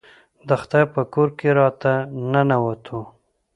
د 0.47 0.49
خدای 0.61 0.83
په 0.93 1.01
کور 1.13 1.29
کې 1.37 1.49
راته 1.59 1.93
ننوتو. 2.31 2.99